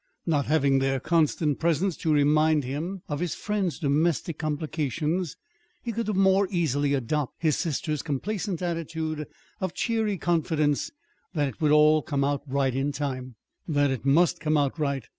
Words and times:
Not 0.25 0.47
having 0.47 0.79
their 0.79 0.99
constant 0.99 1.59
presence 1.59 1.95
to 1.97 2.11
remind 2.11 2.63
him 2.63 3.03
of 3.07 3.19
his 3.19 3.35
friend's 3.35 3.77
domestic 3.77 4.39
complications, 4.39 5.37
he 5.83 5.91
could 5.91 6.07
the 6.07 6.15
more 6.15 6.47
easily 6.49 6.95
adopt 6.95 7.35
his 7.43 7.55
sister's 7.55 8.01
complacent 8.01 8.63
attitude 8.63 9.27
of 9.59 9.75
cheery 9.75 10.17
confidence 10.17 10.89
that 11.35 11.49
it 11.49 11.61
would 11.61 11.71
all 11.71 12.01
come 12.01 12.23
out 12.23 12.41
right 12.47 12.73
in 12.73 12.91
time 12.91 13.35
that 13.67 13.91
it 13.91 14.03
must 14.03 14.39
come 14.39 14.57
out 14.57 14.79
right. 14.79 15.07